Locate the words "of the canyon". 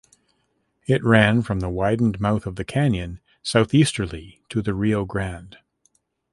2.47-3.19